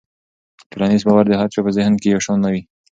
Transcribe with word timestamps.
ټولنیز 0.71 1.01
باور 1.07 1.25
د 1.27 1.33
هر 1.39 1.47
چا 1.53 1.59
په 1.65 1.71
ذهن 1.77 1.93
کې 2.01 2.07
یو 2.13 2.23
شان 2.25 2.37
نه 2.43 2.49
وي. 2.53 2.61